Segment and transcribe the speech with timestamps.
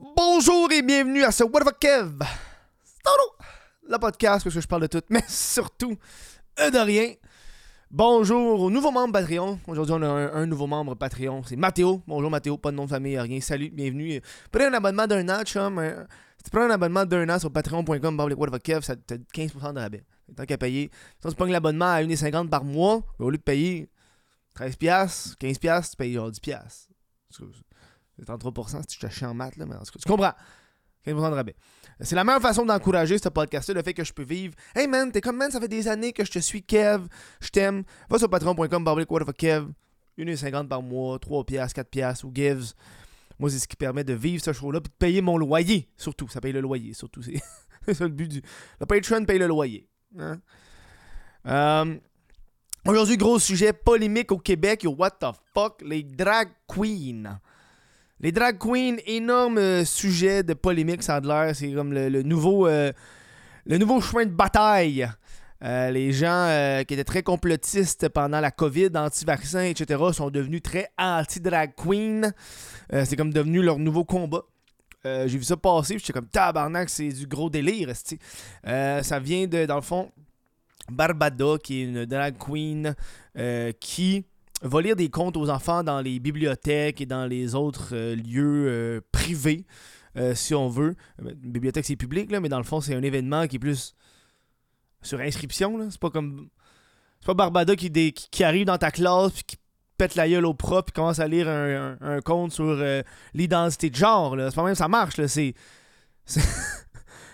[0.00, 2.12] Bonjour et bienvenue à ce What the Kev.
[3.86, 5.94] Le podcast parce que je parle de tout, mais surtout
[6.58, 7.12] euh, de rien.
[7.90, 9.58] Bonjour aux nouveaux membres Patreon.
[9.66, 11.42] Aujourd'hui, on a un, nouveau membre Patreon.
[11.42, 12.02] C'est Mathéo.
[12.06, 13.40] Bonjour Mathéo, pas de nom de famille, rien.
[13.42, 14.22] Salut, bienvenue.
[14.50, 15.78] Prenez un abonnement d'un an, chum.
[15.78, 16.06] un-
[16.38, 20.04] Si tu prends un abonnement d'un an sur patreon.com, ça te donne 15% de rabais.
[20.34, 20.90] Tant qu'à payer.
[21.22, 23.90] Si tu pognes l'abonnement à 1,50$ par mois, au lieu de payer
[24.56, 26.58] 13$, 15$, tu payes genre 10$.
[27.28, 27.42] C'est
[28.24, 30.32] 33% si tu te chies en maths, là, mais en tout cas, tu comprends.
[31.06, 31.56] 15% de rabais.
[32.00, 34.54] C'est la meilleure façon d'encourager ce podcast-là, le fait que je peux vivre.
[34.74, 37.06] Hey man, t'es comme man, ça fait des années que je te suis, Kev,
[37.40, 37.84] je t'aime.
[38.08, 39.68] Va sur patreon.com, fuck, Kev.
[40.18, 42.72] 1,50$ par mois, 3$, 4$ ou gives.
[43.38, 46.28] Moi, c'est ce qui permet de vivre ce show-là, puis de payer mon loyer, surtout.
[46.28, 47.22] Ça paye le loyer, surtout.
[47.22, 47.40] C'est
[47.86, 48.42] c'est ça le but du.
[48.78, 49.88] Le Patreon paye le loyer.
[50.18, 50.40] Hein?
[51.46, 51.96] Euh,
[52.86, 54.84] Aujourd'hui, gros sujet polémique au Québec.
[54.84, 55.82] Yo, what the fuck?
[55.82, 57.38] Les drag queens.
[58.22, 61.56] Les drag queens, énorme euh, sujet de polémique, ça a l'air.
[61.56, 62.92] C'est comme le, nouveau, euh,
[63.64, 65.08] le nouveau chemin de bataille.
[65.62, 66.46] Euh, les gens
[66.86, 72.32] qui étaient très complotistes pendant la COVID, anti-vaccins, etc., sont devenus très anti-drag queen.
[72.90, 74.42] C'est comme devenu leur nouveau combat.
[75.04, 77.90] J'ai vu ça passer, j'étais comme tabarnak, c'est du gros délire.
[78.64, 80.10] ça vient de, dans le fond,
[80.90, 82.94] Barbada, qui est une drag queen
[83.80, 84.24] qui
[84.62, 88.66] va lire des contes aux enfants dans les bibliothèques et dans les autres euh, lieux
[88.68, 89.64] euh, privés,
[90.16, 90.96] euh, si on veut.
[91.18, 93.94] Bibliothèque, c'est public, là, mais dans le fond, c'est un événement qui est plus
[95.02, 95.90] sur inscription.
[95.90, 96.48] C'est pas comme.
[97.20, 99.56] C'est pas Barbada qui, qui, arrive dans ta classe puis qui
[99.98, 102.82] pète la gueule au prof puis commence à lire un, un- conte sur
[103.34, 104.34] l'identité de genre.
[104.38, 105.20] C'est pas même ça marche.
[105.26, 105.54] C'est.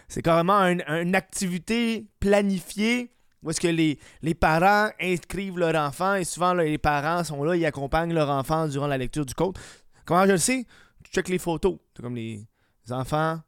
[0.09, 3.13] C'est carrément un- une activité planifiée
[3.47, 7.55] où est-ce que les, les parents inscrivent leur enfant et souvent les parents sont là,
[7.57, 9.57] ils accompagnent leur enfant durant la lecture du conte.
[10.05, 10.67] Comment je le sais?
[11.05, 11.79] Tu checkes les photos.
[11.95, 12.45] T'as comme les,
[12.87, 13.41] les enfants,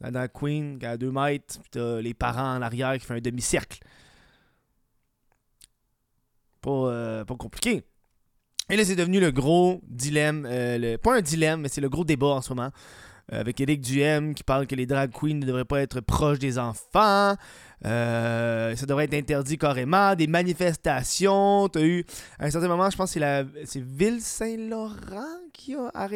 [0.00, 3.06] la drag queen qui est à 2 mètres, puis t'as les parents en arrière qui
[3.06, 3.78] font un demi-cercle.
[6.60, 7.82] Pas, euh, pas compliqué.
[8.68, 10.46] Et là, c'est devenu le gros dilemme.
[10.50, 12.70] euh, le- pas un dilemme, mais c'est le gros débat en ce moment.
[13.32, 16.38] Euh, avec Eric Duhem qui parle que les drag queens ne devraient pas être proches
[16.38, 17.34] des enfants.
[17.84, 20.14] Euh, ça devrait être interdit carrément.
[20.14, 21.68] Des manifestations.
[21.68, 22.04] T'as eu,
[22.38, 26.08] à un certain moment, je pense que c'est la c'est Ville-Saint-Laurent qui a,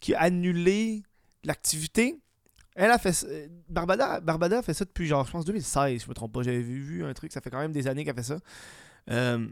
[0.00, 1.02] qui a annulé
[1.44, 2.16] l'activité.
[2.74, 6.04] Elle a fait ça- euh, Barbada, Barbada a fait ça depuis genre, je pense, 2016,
[6.04, 6.42] je me trompe pas.
[6.42, 8.38] J'avais vu, un truc, ça fait quand même des années qu'elle fait ça.
[9.10, 9.46] Euh,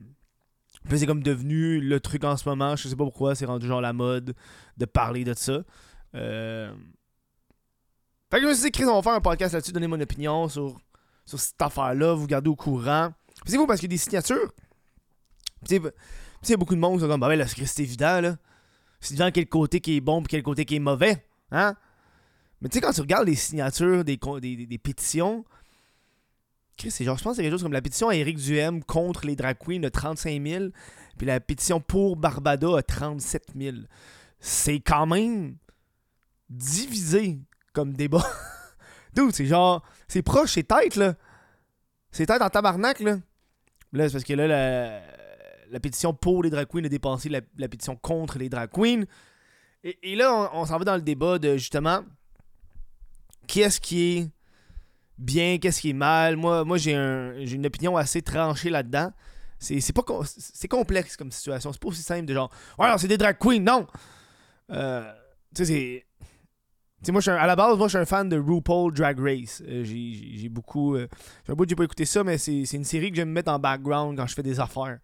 [0.88, 2.76] c'est comme devenu le truc en ce moment.
[2.76, 4.34] Je sais pas pourquoi, c'est rendu genre la mode
[4.76, 5.62] de parler de ça.
[6.16, 6.72] Euh...
[8.30, 10.48] Fait que je me suis Chris, on va faire un podcast là-dessus, donner mon opinion
[10.48, 10.76] sur,
[11.24, 13.12] sur cette affaire-là, vous garder au courant.
[13.44, 14.52] C'est vous parce qu'il y a des signatures.
[15.68, 15.80] Tu
[16.42, 18.36] sais, beaucoup de monde qui sont comme, bah ouais, là, c'est évident, là.
[19.00, 21.24] C'est évident quel côté qui est bon puis quel côté qui est mauvais.
[21.50, 21.74] Hein?
[22.60, 25.44] Mais tu sais, quand tu regardes les signatures des, des- des pétitions,
[26.76, 28.82] Chris, c'est genre, je pense que c'est quelque chose comme la pétition à Eric Duhem
[28.82, 30.64] contre les drag queens de 35 000,
[31.16, 33.76] puis la pétition pour Barbada à 37 000.
[34.40, 35.56] C'est quand même
[36.48, 37.40] divisé
[37.72, 38.24] comme débat.
[39.14, 41.14] Dude, c'est genre, c'est proche, c'est tête, là.
[42.10, 43.18] C'est tête en tabarnak, là.
[43.92, 44.46] Là, c'est parce que là,
[45.70, 49.04] la, pétition pour les drag queens a dépassé la, pétition contre les drag queens.
[49.84, 52.02] Et, là, on, s'en va dans le débat de justement,
[53.46, 54.30] qu'est-ce qui est
[55.18, 56.36] bien, qu'est-ce qui est mal.
[56.36, 59.12] Moi, moi j'ai un, j'ai une opinion assez tranchée là-dedans.
[59.58, 61.72] C'est, pas c'est complexe comme situation.
[61.72, 63.86] C'est pas aussi simple de genre, ouais, c'est des drag queens, non!
[64.70, 65.10] Euh,
[65.54, 66.05] tu sais,
[67.02, 69.62] sais, moi, à la base, moi, je suis un fan de RuPaul Drag Race.
[69.66, 70.96] Euh, j'ai, beaucoup.
[70.96, 71.08] euh,
[71.48, 74.16] un bout j'ai pas écouté ça, mais c'est, une série que j'aime mettre en background
[74.16, 74.98] quand je fais des affaires.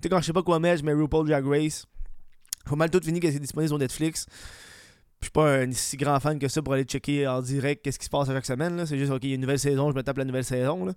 [0.00, 1.86] Tu sais, quand je sais pas quoi mettre, je mets RuPaul Drag Race.
[2.66, 4.26] Faut mal tout fini que c'est disponible sur Netflix.
[5.20, 7.98] Je suis pas un si grand fan que ça pour aller checker en direct qu'est-ce
[7.98, 8.84] qui se passe à chaque semaine.
[8.86, 10.84] C'est juste, ok, il y a une nouvelle saison, je me tape la nouvelle saison.
[10.86, 10.92] Là.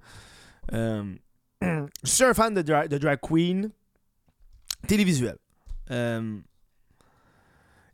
[0.74, 1.16] Euh,
[1.62, 3.70] je suis un fan de, dra- de drag queen
[4.88, 5.38] télévisuel.
[5.92, 6.40] Euh,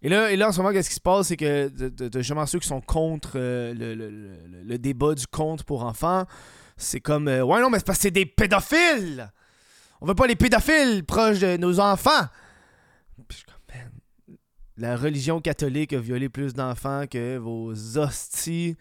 [0.04, 2.46] et là, et là, en ce moment, qu'est-ce qui se passe, c'est que t'as justement
[2.48, 6.26] ceux qui sont contre euh, le, débat du conte pour enfants.
[6.76, 9.32] C'est comme, euh, ouais, non, mais c'est parce que c'est des pédophiles!
[10.02, 12.26] On veut pas les pédophiles proches de nos enfants!
[13.28, 14.38] Puis je suis comme, man,
[14.78, 18.76] la religion catholique a violé plus d'enfants que vos hosties,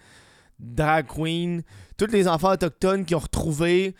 [0.58, 1.60] drag queens,
[1.98, 3.94] tous les enfants autochtones qui ont retrouvé.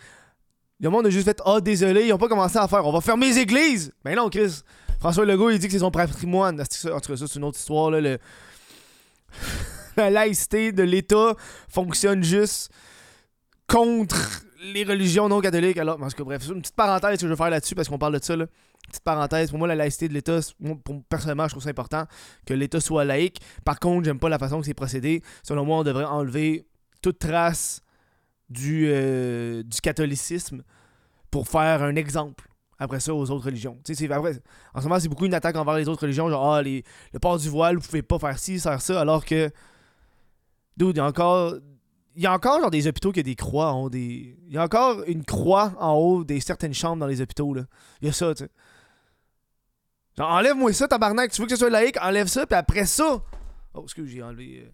[0.79, 3.01] Le monde a juste fait Ah, désolé, ils ont pas commencé à faire On va
[3.01, 3.93] fermer les églises!
[4.03, 4.63] Mais non, Chris.
[5.01, 6.61] François Legault, il dit que c'est son patrimoine.
[6.61, 7.89] En tout cas, c'est une autre histoire.
[7.89, 8.17] Là,
[9.97, 11.33] la laïcité de l'État
[11.67, 12.71] fonctionne juste
[13.65, 17.35] contre les religions non catholiques, alors, parce que bref, une petite parenthèse que je veux
[17.35, 18.35] faire là-dessus parce qu'on parle de ça.
[18.35, 18.45] Là.
[18.89, 20.39] Petite parenthèse, pour moi, la laïcité de l'État,
[21.09, 22.05] personnellement, je trouve ça important
[22.45, 23.39] que l'État soit laïque.
[23.65, 25.23] Par contre, j'aime pas la façon que c'est procédé.
[25.41, 26.67] Selon moi, on devrait enlever
[27.01, 27.81] toute trace
[28.49, 30.61] du, euh, du catholicisme
[31.31, 32.50] pour faire un exemple
[32.81, 33.77] après ça aux autres religions.
[34.73, 36.83] En ce moment, c'est beaucoup une attaque envers les autres religions, genre ah, les,
[37.13, 39.51] le port du voile, vous pouvez pas faire ci, faire ça, alors que.
[40.77, 41.53] Dude, il y a encore
[42.15, 44.35] il y a encore genre des hôpitaux qui ont des croix en des.
[44.47, 47.65] Il y a encore une croix en haut des certaines chambres dans les hôpitaux là.
[48.01, 48.49] Il y a ça, tu sais.
[50.17, 51.31] Genre enlève-moi ça, tabarnak.
[51.31, 53.21] Tu veux que ce soit laïque, enlève ça, puis après ça.
[53.75, 54.63] Oh, excuse, j'ai enlevé.
[54.65, 54.71] Euh.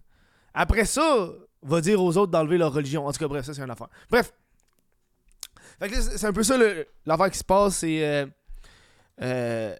[0.54, 1.28] Après ça,
[1.62, 3.06] va dire aux autres d'enlever leur religion.
[3.06, 3.88] En tout cas, bref, ça c'est une affaire.
[4.10, 4.32] Bref.
[5.78, 6.56] Fait que c'est un peu ça
[7.06, 8.04] l'affaire qui se passe, c'est.
[8.04, 8.26] Euh,
[9.22, 9.76] euh,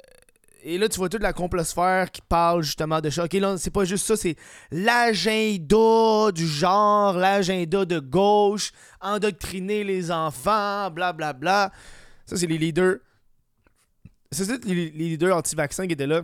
[0.62, 3.24] et là, tu vois toute la complosphère qui parle justement de ça.
[3.24, 4.36] Ok, là, c'est pas juste ça, c'est
[4.70, 11.32] l'agenda du genre, l'agenda de gauche, endoctriner les enfants, blablabla.
[11.32, 11.72] Bla, bla.
[12.26, 12.96] Ça, c'est les leaders.
[14.30, 16.22] C'est les, leaders anti-vaccins qui étaient là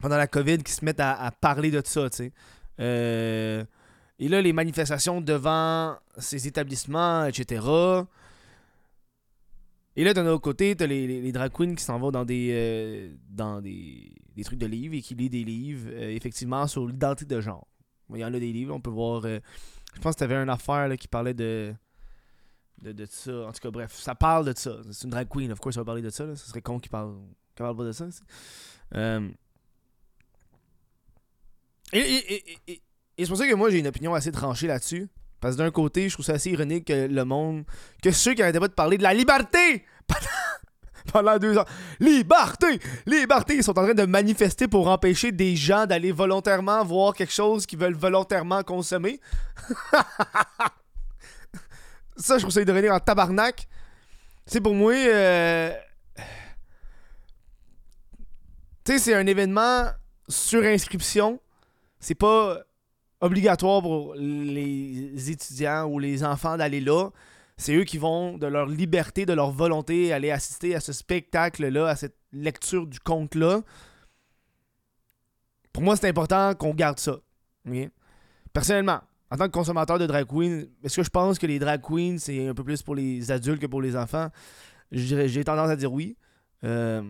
[0.00, 2.32] pendant la COVID qui se mettent à, parler de ça, tu sais.
[2.80, 3.64] Euh,
[4.18, 7.60] et là, les manifestations devant ces établissements, etc.
[9.96, 12.50] Et là, d'un autre côté, t'as les, les, drag queens qui s'en vont dans des
[12.52, 16.86] euh, dans des, des, trucs de livres et qui lisent des livres, euh, effectivement, sur
[16.86, 17.66] l'identité de genre.
[18.10, 19.24] Il y en a des livres, on peut voir.
[19.24, 19.40] Euh,
[19.94, 21.74] je pense que t'avais une affaire là, qui parlait de,
[22.82, 23.46] de, de ça.
[23.46, 24.76] En tout cas, bref, ça parle de ça.
[24.90, 26.36] C'est une drag queen, of course, ça va parler de ça.
[26.36, 27.16] Ce serait con qui parle,
[27.54, 28.06] qu parle pas de ça.
[31.92, 35.08] Et c'est pour ça que moi, j'ai une opinion assez tranchée là-dessus.
[35.40, 37.64] Parce que d'un côté, je trouve ça assez ironique que le monde.
[38.02, 39.84] que ceux qui arrêtaient pas de parler de la liberté
[41.12, 41.64] pendant deux ans.
[42.00, 42.80] Liberté!
[43.06, 43.56] Liberté!
[43.56, 47.66] Ils sont en train de manifester pour empêcher des gens d'aller volontairement voir quelque chose
[47.66, 49.20] qu'ils veulent volontairement consommer.
[52.16, 53.68] ça, je trouve ça ironique en tabarnak.
[54.46, 54.94] C'est pour moi.
[54.94, 55.72] Euh...
[58.84, 59.88] Tu sais, c'est un événement
[60.28, 61.40] sur inscription.
[61.98, 62.58] C'est pas
[63.20, 67.10] obligatoire pour les étudiants ou les enfants d'aller là.
[67.56, 71.88] C'est eux qui vont, de leur liberté, de leur volonté, aller assister à ce spectacle-là,
[71.88, 73.62] à cette lecture du conte-là.
[75.72, 77.16] Pour moi, c'est important qu'on garde ça.
[78.52, 81.80] Personnellement, en tant que consommateur de drag queen, est-ce que je pense que les drag
[81.80, 84.28] queens, c'est un peu plus pour les adultes que pour les enfants?
[84.92, 86.16] J'ai tendance à dire oui.
[86.64, 87.02] Euh,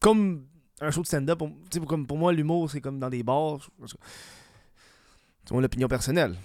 [0.00, 0.46] comme
[0.80, 1.50] un show de stand-up, pour,
[2.06, 3.58] pour moi, l'humour, c'est comme dans des bars.
[5.44, 6.36] C'est mon opinion personnelle.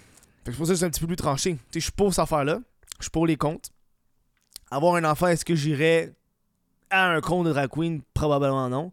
[0.46, 1.58] Fait que pour ça que c'est un petit peu plus tranché.
[1.74, 2.60] Je suis pour cette affaire-là.
[3.00, 3.72] Je suis pour les comptes.
[4.72, 6.14] Avoir un enfant, est-ce que j'irais
[6.90, 8.02] à un compte de drag queen?
[8.14, 8.92] Probablement non.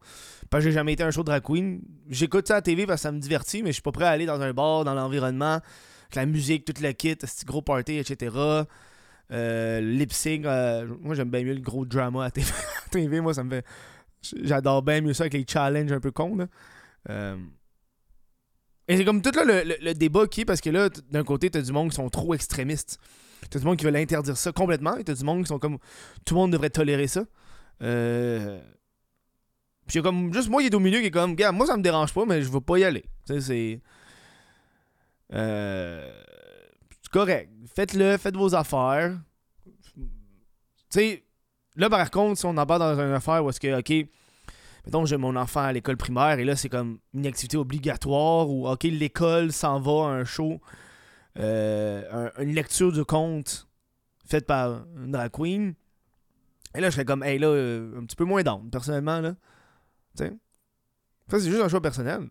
[0.48, 1.82] Parce que j'ai jamais été un show de drag queen.
[2.08, 4.04] J'écoute ça à la TV parce que ça me divertit, mais je suis pas prêt
[4.04, 7.62] à aller dans un bar, dans l'environnement, avec la musique, toute la kit, ce gros
[7.62, 8.64] party, etc.
[9.32, 10.46] Euh, lip sync.
[10.46, 12.50] Euh, moi, j'aime bien mieux le gros drama à TV.
[13.20, 13.64] moi, ça me fait
[14.42, 16.48] J'adore bien mieux ça avec les challenges un peu cons.
[17.08, 17.36] Euh,
[18.88, 21.62] et c'est comme tout là, le, débat qui est parce que là, d'un côté, t'as
[21.62, 22.98] du monde qui sont trop extrémistes.
[23.50, 24.96] T'as du monde qui veut interdire ça complètement.
[24.96, 25.78] Et t'as du monde qui sont comme.
[26.24, 27.24] Tout le monde devrait tolérer ça.
[27.82, 28.60] Euh.
[29.86, 30.32] Puis comme.
[30.32, 31.34] Juste moi, il est au milieu qui est comme.
[31.34, 33.04] Gars, moi, ça me dérange pas, mais je veux pas y aller.
[33.26, 33.80] Tu sais, c'est.
[35.32, 36.22] Euh.
[37.02, 37.50] C'est correct.
[37.74, 39.18] Faites-le, faites vos affaires.
[39.94, 40.02] Tu
[40.90, 41.25] sais,
[41.76, 44.08] Là, par contre, si on en bat dans une affaire où est-ce que, OK,
[44.86, 48.66] mettons, j'ai mon enfant à l'école primaire et là, c'est comme une activité obligatoire ou,
[48.68, 50.60] OK, l'école s'en va à un show,
[51.38, 53.68] euh, une lecture de conte
[54.24, 55.74] faite par une queen.
[56.74, 59.34] Et là, je serais comme, hey, là, euh, un petit peu moins down, personnellement, là.
[60.16, 60.32] Tu sais?
[61.28, 62.28] Ça, c'est juste un choix personnel.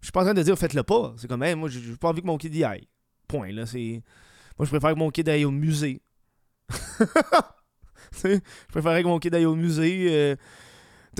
[0.00, 1.14] Je suis pas en train de dire, faites-le pas.
[1.16, 2.88] C'est comme, hey, moi, j'ai pas envie que mon kid y aille.
[3.26, 3.64] Point, là.
[3.72, 6.02] Moi, je préfère que mon kid aille au musée.
[8.24, 10.06] je préférerais que mon kid aille au musée.
[10.10, 10.36] Euh,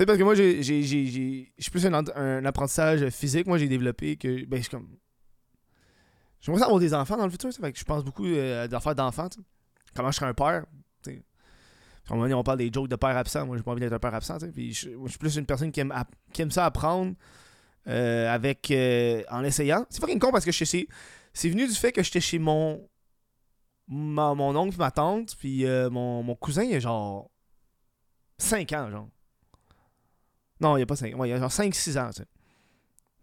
[0.03, 0.71] parce que moi, j'ai, je
[1.59, 3.47] suis plus un, apprentissage physique.
[3.47, 4.45] Moi, j'ai développé que.
[4.45, 4.87] Ben, je comme.
[6.41, 7.49] J'aimerais avoir des enfants dans le futur.
[7.49, 9.29] Que je pense beaucoup euh, à des affaires d'enfants.
[9.95, 10.65] Comment je serais un père.
[12.07, 13.47] À un moment on parle des jokes de père absent.
[13.47, 14.37] Moi, j'ai pas envie d'être un père absent.
[14.39, 15.93] Je, suis plus une personne qui aime,
[16.33, 17.15] qui aime ça apprendre
[17.87, 18.71] euh, avec,
[19.31, 19.87] en essayant.
[19.89, 20.87] C'est fucking con parce que je sais.
[21.33, 22.87] C'est venu du fait que j'étais chez mon
[23.87, 27.29] mon oncle, ma tante, puis euh, mon, cousin, il a genre
[28.37, 29.09] 5 ans, genre.
[30.59, 32.27] Non, il a pas 5 ouais, il a genre 5-6 ans, tu sais.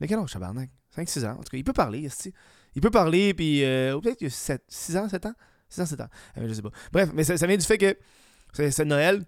[0.01, 0.71] Mais quel âge, tabarnak?
[0.97, 1.33] 5-6 ans.
[1.33, 2.09] En tout cas, il peut parler,
[2.75, 3.65] Il peut parler, puis.
[3.65, 5.35] Euh, peut-être qu'il a 7, 6 ans, 7 ans?
[5.69, 6.09] 6 ans, 7 ans.
[6.39, 6.71] Euh, je sais pas.
[6.93, 7.97] Bref, mais ça, vient du fait que
[8.53, 9.25] c'est Noël.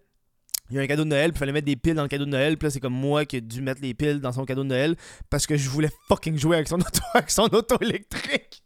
[0.70, 2.08] Il y a un cadeau de Noël, puis il fallait mettre des piles dans le
[2.08, 2.56] cadeau de Noël.
[2.56, 4.68] Puis là, c'est comme moi qui ai dû mettre les piles dans son cadeau de
[4.68, 4.96] Noël
[5.28, 8.63] parce que je voulais fucking jouer avec son auto, avec son auto électrique.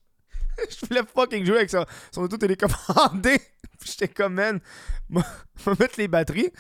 [0.71, 1.87] je voulais fucking jouer avec ça.
[2.13, 3.39] Son auto télécommandé.
[3.79, 4.61] puis j'étais comme, man,
[5.11, 5.23] va
[5.79, 6.51] mettre les batteries.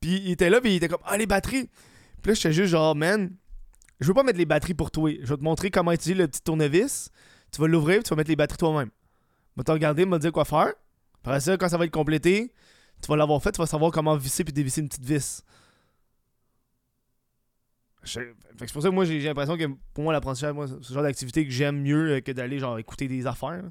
[0.00, 1.68] Puis il était là, puis il était comme, ah, les batteries.
[2.22, 3.30] Puis là, j'étais juste genre, man,
[4.00, 5.10] je veux pas mettre les batteries pour toi.
[5.20, 7.10] Je vais te montrer comment utiliser le petit tournevis.
[7.52, 8.90] Tu vas l'ouvrir, tu vas mettre les batteries toi-même.
[9.56, 10.72] Va te regarder, me dire quoi faire.
[11.22, 12.52] Après ça, quand ça va être complété,
[13.02, 15.42] tu vas l'avoir fait, tu vas savoir comment visser puis dévisser une petite vis.
[18.06, 21.02] C'est pour ça que moi j'ai l'impression que pour moi l'apprentissage, moi, c'est ce genre
[21.02, 23.64] d'activité que j'aime mieux euh, que d'aller genre écouter des affaires.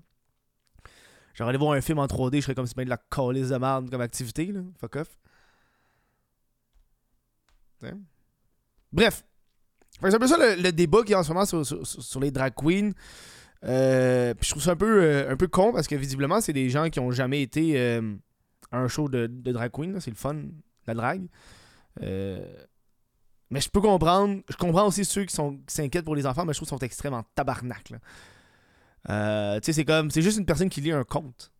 [1.33, 3.49] Genre aller voir un film en 3D, je serais comme si c'était de la calice
[3.49, 4.53] de merde comme activité.
[4.79, 5.17] Fuck off.
[8.91, 9.25] Bref.
[10.01, 12.91] C'est un peu ça le, débat qui est en ce moment sur, les drag queens.
[13.63, 16.53] Euh, puis je trouve ça un peu, euh, un peu con parce que visiblement, c'est
[16.53, 18.15] des gens qui ont jamais été euh,
[18.71, 19.99] à un show de, drag queen.
[19.99, 20.35] C'est le fun,
[20.87, 21.27] la drague.
[23.49, 24.41] Mais je peux comprendre.
[24.49, 25.35] Je comprends aussi ceux qui
[25.67, 27.83] s'inquiètent pour les enfants, mais je trouve qu'ils sont extrêmement tabarnak.
[27.87, 27.95] tu
[29.07, 30.11] sais, c'est comme.
[30.11, 31.51] C'est juste une personne qui lit un conte.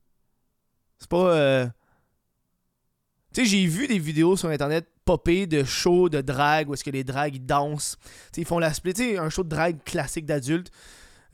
[0.98, 1.68] C'est pas.
[3.34, 6.84] Tu sais, j'ai vu des vidéos sur internet popper de shows de drague où est-ce
[6.84, 7.98] que les dragues ils dansent.
[7.98, 8.94] Tu sais, ils font la split.
[8.94, 10.72] Tu sais, un show de drague classique d'adulte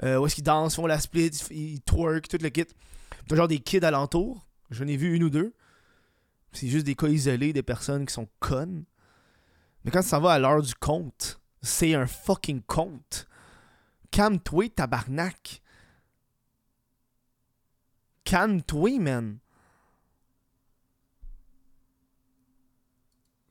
[0.03, 2.65] euh, où est-ce qu'ils dansent, font la split, ils twerk, tout le kit.
[3.27, 4.47] T'as genre des kids alentour.
[4.71, 5.53] J'en ai vu une ou deux.
[6.53, 8.83] C'est juste des cas isolés, des personnes qui sont connes.
[9.83, 13.27] Mais quand ça va à l'heure du compte, c'est un fucking compte.
[14.11, 15.61] Calme-toi, tabarnak.
[18.23, 19.39] Calme-toi, man.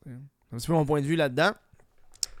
[0.05, 1.51] C'est un petit peu mon point de vue là-dedans.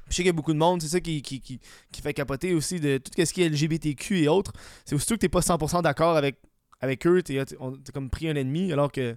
[0.07, 1.59] je sais qu'il y a beaucoup de monde, c'est ça qui, qui, qui,
[2.01, 4.53] fait capoter aussi de tout ce qui est LGBTQ et autres.
[4.85, 6.37] C'est aussi que t'es pas 100% d'accord avec,
[6.81, 7.43] avec eux, t'es
[7.93, 9.15] comme pris un ennemi, alors que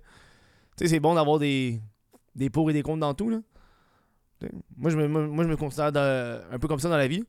[0.77, 1.81] c'est bon d'avoir des,
[2.37, 3.31] des pour et des contre dans tout.
[3.31, 3.41] Là.
[4.77, 5.87] Moi je, me, moi, je me considère
[6.51, 7.25] un peu comme ça dans la vie.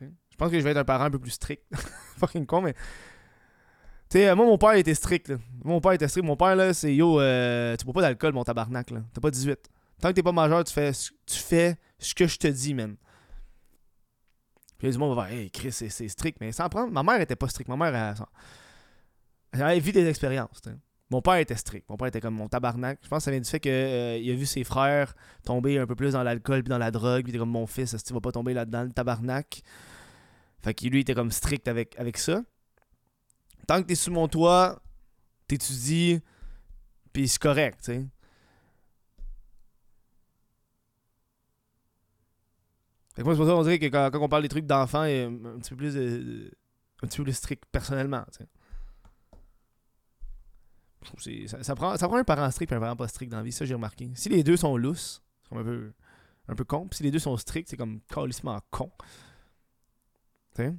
[0.00, 1.62] Je pense que je vais être un parent un peu plus strict.
[2.18, 2.74] Fucking con, mais
[4.12, 5.32] sais, moi, mon père était strict.
[5.64, 6.26] Mon père était strict.
[6.26, 8.90] Mon père, là, c'est yo, euh, tu bois pas d'alcool, mon tabarnak.
[8.90, 9.02] là.
[9.12, 9.70] T'as pas 18.
[10.00, 12.96] Tant que t'es pas majeur, tu fais, tu fais ce que je te dis, man.
[14.78, 16.38] Puis du monde va dire, hey, Chris, c'est strict.
[16.40, 16.92] Mais sans prendre.
[16.92, 17.68] Ma mère était pas stricte.
[17.68, 18.24] Ma mère, elle,
[19.52, 20.60] elle avait vu des expériences.
[21.12, 21.88] Mon père était strict.
[21.88, 22.98] Mon père était comme mon tabarnak.
[23.02, 25.14] Je pense que ça vient du fait qu'il euh, a vu ses frères
[25.44, 27.22] tomber un peu plus dans l'alcool puis dans la drogue.
[27.22, 29.62] Puis il était comme mon fils, tu vas pas tomber là-dedans, le tabarnak?
[30.62, 32.42] Fait qu'il lui était comme strict avec, avec ça
[33.66, 34.82] tant que t'es sous mon toit,
[35.46, 36.20] t'étudies,
[37.12, 38.06] puis c'est correct, tu sais.
[43.14, 45.04] Fait que moi, c'est pour ça qu'on dirait que quand, on parle des trucs d'enfants,
[45.04, 45.96] il a un petit peu plus
[47.02, 48.48] un petit peu plus strict personnellement, tu sais.
[51.46, 53.42] Ça, ça, prend, ça prend un parent strict et un parent pas strict dans la
[53.42, 54.10] vie, ça j'ai remarqué.
[54.14, 55.92] Si les deux sont lousses, c'est comme un peu,
[56.48, 56.86] un peu con.
[56.88, 58.90] Puis si les deux sont stricts, c'est comme calissement con.
[60.54, 60.74] Tu sais?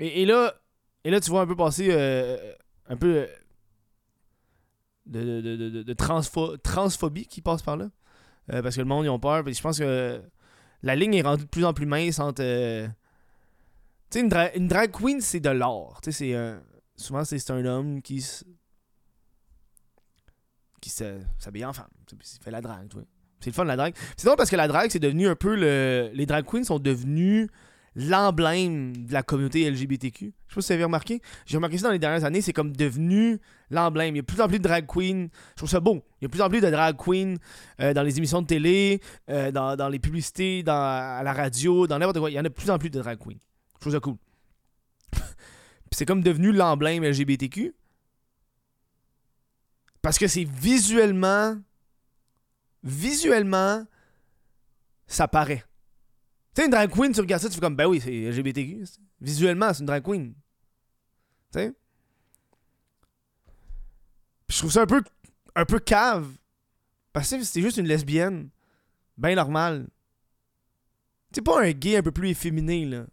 [0.00, 0.54] Et, là,
[1.04, 2.54] et là, tu vois un peu passer euh,
[2.88, 3.28] un peu
[5.04, 7.90] de, de, de, transphobie qui passe par là.
[8.52, 9.44] Euh, parce que le monde, ils ont peur.
[9.46, 10.22] je pense que
[10.82, 12.42] la ligne est rendue de plus en plus mince entre.
[12.42, 12.88] Euh,
[14.10, 16.00] tu sais, une, drag queen, c'est de l'art.
[16.02, 16.34] Tu sais,
[17.00, 18.24] souvent, c'est un homme qui.
[21.38, 21.88] s'habille en femme.
[22.12, 22.88] Il fait la drague,
[23.40, 23.94] C'est le fun, la drague.
[24.16, 26.10] C'est drôle parce que la drague, c'est devenu un peu le.
[26.12, 27.48] Les drag queens sont devenus
[27.96, 30.32] l'emblème de la communauté LGBTQ.
[30.46, 31.20] Je sais pas si vous avez remarqué.
[31.46, 33.40] J'ai remarqué ça dans les dernières années, c'est comme devenu
[33.70, 34.14] l'emblème.
[34.14, 35.28] Il y a de plus en plus de drag queens.
[35.50, 36.04] Je trouve ça beau.
[36.20, 37.36] Il y a de plus en plus de drag queens
[37.80, 41.98] euh, dans les émissions de télé, euh, dans, les publicités, dans, à la radio, dans
[41.98, 42.30] n'importe quoi.
[42.30, 43.38] Il y en a de plus en plus de drag queens.
[43.74, 44.16] Je trouve ça cool.
[45.90, 47.74] C'est comme devenu l'emblème LGBTQ.
[50.02, 51.58] Parce que c'est visuellement.
[52.82, 53.84] Visuellement,
[55.06, 55.64] ça paraît.
[56.54, 58.84] Tu sais, une drag queen, tu regardes ça, tu fais comme, ben oui, c'est LGBTQ.
[59.20, 60.34] Visuellement, c'est une drag queen.
[61.52, 61.74] Tu sais?
[64.50, 65.02] je trouve ça un peu,
[65.54, 66.28] un peu cave.
[67.12, 68.50] Parce que c'est juste une lesbienne.
[69.16, 69.88] Ben normal.
[71.32, 73.06] C'est pas un gay un peu plus efféminé, là.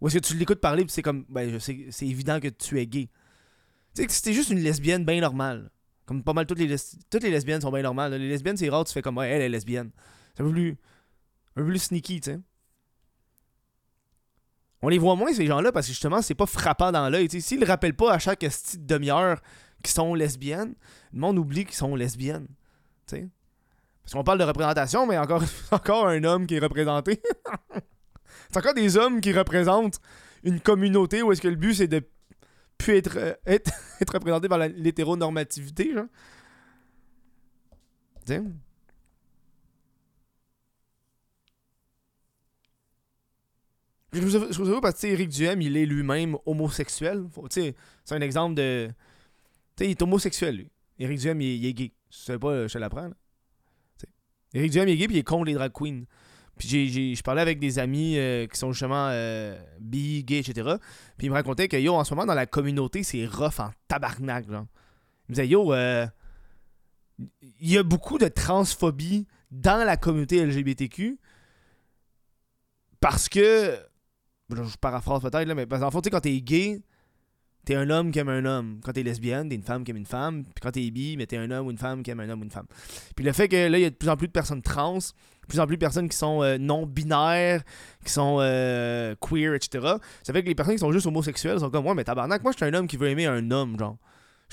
[0.00, 2.48] Ou est-ce que tu l'écoutes parler pis c'est comme, ben je sais, c'est évident que
[2.48, 3.08] tu es gay.
[3.94, 5.70] Tu sais, c'était juste une lesbienne bien normale.
[6.06, 6.76] Comme pas mal toutes les,
[7.10, 8.14] toutes les lesbiennes sont bien normales.
[8.14, 9.90] Les lesbiennes, c'est rare, tu fais comme, ouais, elle est lesbienne.
[10.34, 10.78] C'est un peu plus
[11.56, 12.40] un peu plus sneaky, tu sais.
[14.80, 17.28] On les voit moins, ces gens-là, parce que justement, c'est pas frappant dans l'œil.
[17.28, 19.40] S'ils ne rappellent pas à chaque petite demi-heure
[19.82, 20.74] qu'ils sont lesbiennes,
[21.12, 22.46] le monde oublie qu'ils sont lesbiennes.
[23.06, 23.28] sais.
[24.04, 27.20] Parce qu'on parle de représentation, mais encore, encore un homme qui est représenté.
[28.50, 30.00] c'est encore des hommes qui représentent
[30.44, 32.02] une communauté où est-ce que le but c'est de
[32.78, 36.06] plus être, euh, être, être représenté par l'hétéronormativité, genre.
[38.26, 38.42] sais.
[44.12, 47.26] Je trouve ça- je parce que Éric Duhem, il est lui-même homosexuel.
[47.50, 47.74] C'est
[48.10, 48.88] un exemple de.
[49.76, 50.70] Tu sais, il est homosexuel, lui.
[50.98, 51.92] Éric Duhem, il, est- gay.
[52.10, 53.10] Tu sais pas, je te l'apprends.
[54.54, 56.04] Éric Duhem, il est gay, puis il est contre les drag queens.
[56.58, 60.76] Puis je parlais avec des amis euh, qui sont justement euh, bi, gay, etc.
[61.16, 63.70] Puis ils me racontaient que yo, en ce moment, dans la communauté, c'est rough en
[63.86, 64.50] tabarnak.
[64.50, 64.66] Genre.
[65.28, 66.06] Ils me disaient, yo, euh,
[67.18, 71.18] il y a beaucoup de transphobie dans la communauté LGBTQ
[73.00, 73.78] parce que.
[74.50, 76.80] Je paraphrase peut-être, là, mais parce qu'en sais, quand t'es gay,
[77.68, 78.80] t'es un homme qui aime un homme.
[78.82, 80.42] Quand t'es lesbienne, t'es une femme qui aime une femme.
[80.42, 82.40] Puis quand t'es bi, mais t'es un homme ou une femme qui aime un homme
[82.40, 82.64] ou une femme.
[83.14, 84.96] Puis le fait que là, il y a de plus en plus de personnes trans,
[84.96, 87.62] de plus en plus de personnes qui sont euh, non-binaires,
[88.06, 89.86] qui sont euh, queer, etc.
[90.22, 92.52] Ça fait que les personnes qui sont juste homosexuelles sont comme, ouais, mais tabarnak, moi,
[92.52, 93.98] je suis un homme qui veut aimer un homme, genre.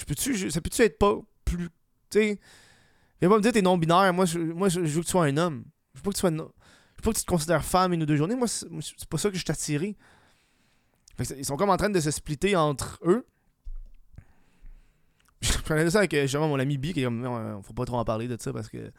[0.06, 1.70] Peux-tu, ça peut-tu être pas plus.
[2.10, 2.40] Tu sais?
[3.22, 5.38] Viens pas me dire t'es non-binaire, moi, je, moi je, veux que tu sois un
[5.38, 5.64] homme.
[5.94, 6.32] Je veux pas que tu sois.
[6.32, 6.52] Je veux
[7.02, 8.36] pas que tu te considères femme une ou deux journées.
[8.36, 9.96] Moi, c'est moi, c'est pas ça que je t'attirais.
[11.20, 13.26] Ils sont comme en train de se splitter entre eux.
[15.42, 17.98] Je de ça avec euh, mon ami B qui est comme euh, faut pas trop
[17.98, 18.92] en parler de ça parce que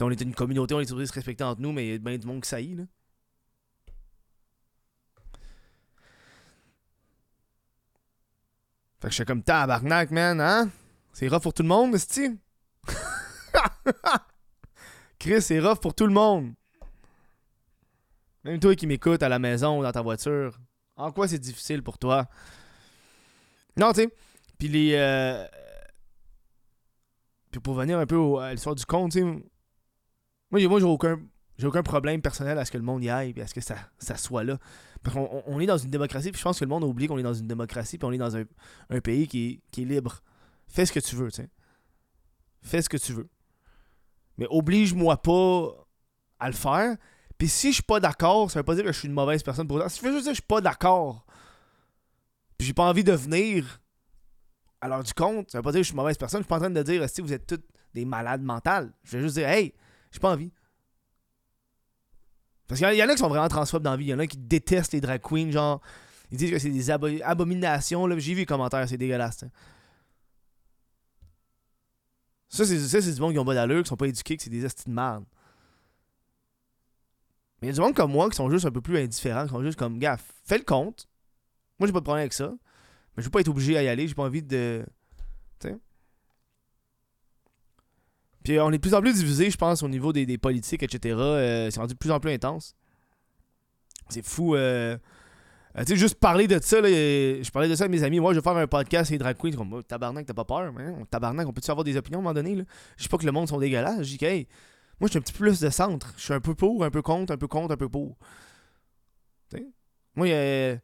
[0.00, 1.98] on est une communauté, on est supposé se respecter entre nous, mais il y a
[1.98, 2.84] bien du monde qui saillit là.
[9.00, 10.70] Fait que je suis comme tabarnak, man, hein?
[11.12, 12.30] C'est rough pour tout le monde, cest
[15.18, 16.54] Chris, c'est rough pour tout le monde.
[18.44, 20.58] Même toi qui m'écoutes à la maison ou dans ta voiture.
[21.02, 22.28] En quoi c'est difficile pour toi?
[23.76, 24.14] Non, tu sais.
[24.58, 24.92] Puis les.
[24.94, 25.46] euh,
[27.50, 29.24] Puis pour venir un peu à l'histoire du compte, tu sais.
[30.50, 31.20] Moi, j'ai aucun.
[31.64, 33.76] Aucun problème personnel à ce que le monde y aille et à ce que ça,
[34.16, 34.58] soit là.
[35.02, 37.18] Parce qu'on on- est dans une démocratie, puis je pense que le monde oublie qu'on
[37.18, 40.22] est dans une démocratie, puis on est dans un, pays qui qui est libre.
[40.66, 41.50] Fais ce que tu veux, tu sais.
[42.62, 43.28] Fais ce que tu veux.
[44.38, 45.86] Mais oblige-moi pas
[46.40, 46.96] à le faire.
[47.38, 49.42] Puis si je suis pas d'accord, ça veut pas dire que je suis une mauvaise
[49.42, 49.88] personne pour ça.
[49.88, 51.24] Si je veux juste dire que je suis pas d'accord,
[52.58, 53.80] puis j'ai pas envie de venir
[54.82, 56.40] l'heure du compte, ça veut pas dire que je suis une mauvaise personne.
[56.40, 57.60] Je suis pas en train de dire si vous êtes tous
[57.94, 58.92] des malades mentales.
[59.04, 59.74] Je vais juste dire, hey,
[60.10, 60.52] j'ai pas envie.
[62.68, 64.06] Parce qu'il y en a- qui sont vraiment transphobes dans la vie.
[64.06, 65.80] Il y en a qui détestent les drag queens, genre.
[66.30, 68.08] Ils disent que c'est des abo- abominations.
[68.18, 69.44] J'ai vu les commentaires, c'est dégueulasse.
[72.48, 74.50] Ça, c'est ça, du monde qui ont pas d'allure, qui sont pas éduqués, que c'est
[74.50, 75.24] des estis de merde.
[77.62, 79.50] Il y a du monde comme moi qui sont juste un peu plus indifférents, qui
[79.50, 81.08] sont juste comme, gars, fais le compte.
[81.78, 82.52] Moi, j'ai pas de problème avec ça.
[83.16, 84.84] Mais je veux pas être obligé à y aller, j'ai pas envie de.
[85.60, 85.76] Tu sais.
[88.42, 90.82] Puis on est de plus en plus divisé, je pense, au niveau des, des politiques,
[90.82, 91.14] etc.
[91.16, 92.74] Euh, c'est rendu de plus en plus intense.
[94.08, 94.56] C'est fou.
[94.56, 94.98] euh,
[95.76, 98.18] euh, tu sais, juste parler de ça, là, je parlais de ça à mes amis.
[98.18, 99.52] Moi, je vais faire un podcast et drag queens.
[99.52, 101.06] Comme, Oh, tabarnak, t'as pas peur, man.
[101.10, 102.64] Tabarnak, on peut-tu avoir des opinions à un moment donné, là?
[102.96, 104.02] Je dis pas que le monde sont dégueulasses.
[104.02, 104.48] Je dis hey,
[105.00, 106.12] moi, je suis un petit peu plus de centre.
[106.16, 108.16] Je suis un peu pour, un peu contre, un peu contre, un peu pour.
[109.50, 109.66] Tu sais?
[110.14, 110.76] Moi, euh,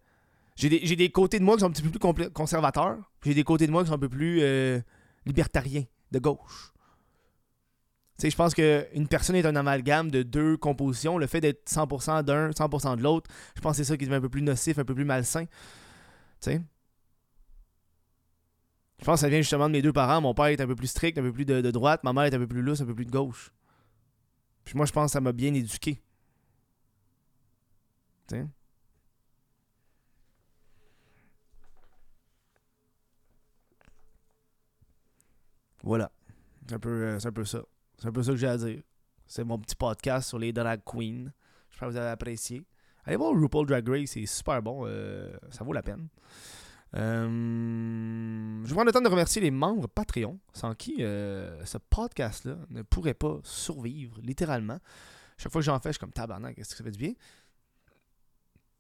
[0.57, 2.99] j'ai des, côtés de moi qui sont un petit peu plus conservateurs.
[3.25, 4.81] J'ai des côtés de moi qui sont un peu plus euh,
[5.25, 6.73] libertariens, de gauche.
[8.21, 11.19] Je pense qu'une personne est un amalgame de deux compositions.
[11.19, 14.17] Le fait d'être 100% d'un, 100% de l'autre, je pense que c'est ça qui devient
[14.17, 15.45] un peu plus nocif, un peu plus malsain.
[16.45, 16.59] Je
[19.05, 20.21] pense que ça vient justement de mes deux parents.
[20.21, 22.03] Mon père est un peu plus strict, un peu plus de, de droite.
[22.03, 23.53] Ma mère est un peu plus lousse, un peu plus de gauche.
[24.75, 26.03] Moi, je pense que ça m'a bien éduqué.
[28.29, 28.47] Tu sais?
[35.83, 36.11] Voilà.
[36.67, 37.63] C'est un, peu, euh, un peu ça.
[37.99, 38.83] C'est un peu ça que j'ai à dire.
[39.27, 41.33] C'est mon petit podcast sur les drag queens.
[41.71, 42.65] J'espère que vous avez apprécié.
[43.05, 44.85] Allez voir RuPaul Drag Race, c'est super bon.
[44.87, 46.09] euh, ça vaut la peine.
[46.97, 52.57] Euh, je prendre le temps de remercier les membres Patreon, sans qui euh, ce podcast-là
[52.71, 54.79] ne pourrait pas survivre, littéralement.
[55.37, 57.13] Chaque fois que j'en fais, je suis comme tabarnak, est-ce que ça fait du bien?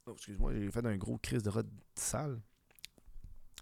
[0.06, 1.62] Oh, excuse-moi, j'ai fait un gros crise de rot
[1.94, 2.40] sale.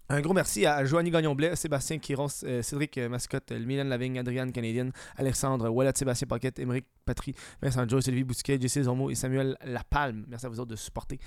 [0.09, 4.17] Un gros merci à Joanie Gagnon-Blais, Sébastien Quiron, euh, Cédric euh, Mascotte, euh, Mylène Lavigne,
[4.19, 9.15] Adriane Canadienne, Alexandre, Wallet, Sébastien Paquette, Émeric Patry, Vincent Joe, Sylvie Bousquet, Jesse Zormo et
[9.15, 10.23] Samuel Lapalme.
[10.29, 11.19] Merci à vous autres de supporter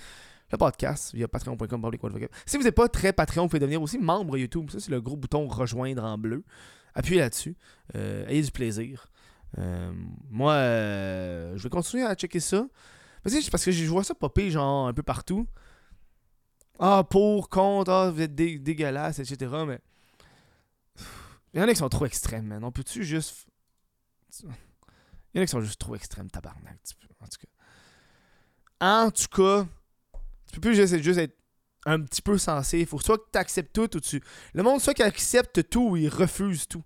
[0.50, 1.90] le podcast via patreon.com.
[2.46, 4.70] Si vous n'êtes pas très Patreon, vous pouvez devenir aussi membre YouTube.
[4.70, 6.42] Ça, c'est le gros bouton rejoindre en bleu.
[6.94, 7.56] Appuyez là-dessus.
[7.94, 9.06] Ayez du plaisir.
[10.30, 12.66] Moi, je vais continuer à checker ça.
[13.22, 15.46] Parce que je vois ça popper genre un peu partout.
[16.82, 19.52] Ah, pour, contre, ah, vous êtes dé- dégueulasse, etc.
[19.66, 19.80] Mais.
[21.52, 22.64] Il y en a qui sont trop extrêmes, man.
[22.64, 23.46] On peut-tu juste.
[24.42, 24.48] Il
[25.34, 26.78] y en a qui sont juste trop extrêmes, tabarnak.
[27.20, 27.46] En tout cas.
[28.80, 29.66] En tout cas,
[30.46, 31.36] tu peux plus juste, être- juste être
[31.84, 32.78] un petit peu sensé.
[32.80, 34.22] Il faut soit que tu acceptes tout ou tu.
[34.54, 36.84] Le monde, soit qu'il accepte tout ou il refuse tout.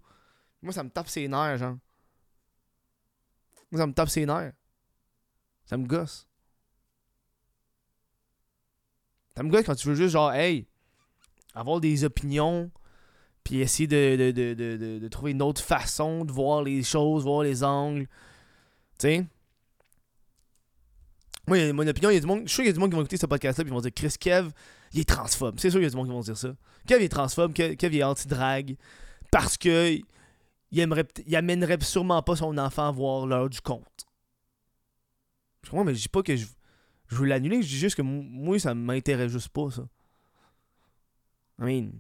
[0.61, 1.76] Moi, ça me tape ses nerfs, genre.
[3.70, 4.52] Moi, ça me tape ses nerfs.
[5.66, 6.26] Ça me gosse.
[9.36, 10.66] Ça me gosse quand tu veux juste, genre, hey,
[11.54, 12.70] avoir des opinions,
[13.42, 17.42] puis essayer de, de, de, de, trouver une autre façon de voir les choses, voir
[17.42, 18.06] les angles.
[18.98, 19.26] Tu sais?
[21.46, 22.42] Moi, mon opinion, il y a du monde.
[22.44, 23.74] Je suis sûr qu'il y a du monde qui vont écouter ce podcast-là, puis ils
[23.74, 24.50] vont dire Chris Kev,
[24.94, 25.56] il est transphobe.
[25.58, 26.54] C'est sûr qu'il y a du monde qui vont dire ça.
[26.86, 28.76] Kev, est transphobe, Kev, est anti-drague,
[29.30, 29.98] parce que
[30.70, 34.06] il, aimerait, il amènerait sûrement pas son enfant à voir l'heure du compte.
[35.62, 36.46] Je mais je dis pas que je,
[37.14, 39.83] je veux l'annuler, je dis juste que moi, ça m'intéresse juste pas, ça.
[41.61, 41.90] I mean.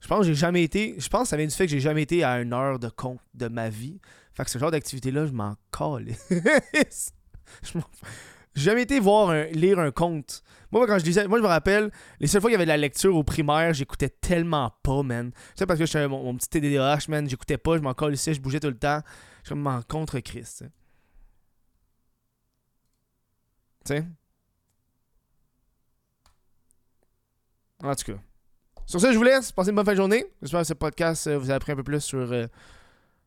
[0.00, 0.94] Je pense que j'ai jamais été.
[0.98, 2.88] Je pense que ça vient du fait que j'ai jamais été à une heure de
[2.88, 4.00] compte de ma vie.
[4.34, 6.08] Fait que ce genre d'activité-là, je m'en colle.
[7.62, 7.80] j'ai
[8.54, 10.42] jamais été voir lire un conte.
[10.70, 12.70] Moi, quand je disais, moi, je me rappelle, les seules fois qu'il y avait de
[12.70, 15.32] la lecture au primaire, j'écoutais tellement pas, man.
[15.54, 17.28] C'est parce que j'étais mon, mon petit TDAH, man.
[17.28, 19.00] J'écoutais pas, je m'en colle ici, je bougeais tout le temps.
[19.44, 20.64] Je m'en contre Christ.
[27.82, 28.18] En tout cas.
[28.86, 29.52] Sur ce, je vous laisse.
[29.52, 30.24] Passez une bonne fin de journée.
[30.42, 32.46] J'espère que ce podcast euh, vous a appris un peu plus sur, euh,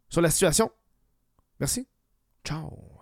[0.09, 0.71] sur la situation.
[1.59, 1.87] Merci.
[2.45, 2.98] Ciao.